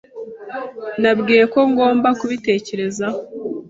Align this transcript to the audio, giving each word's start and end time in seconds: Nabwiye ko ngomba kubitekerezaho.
Nabwiye 1.01 1.43
ko 1.53 1.59
ngomba 1.69 2.07
kubitekerezaho. 2.19 3.19